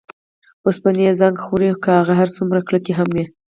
اوسپنې 0.65 1.01
یې 1.07 1.11
زنګ 1.21 1.35
خوري 1.43 1.69
که 1.83 1.89
هغه 1.99 2.13
هر 2.19 2.29
څومره 2.35 2.59
کلکې 2.67 2.91
هم 2.99 3.09
وي. 3.15 3.25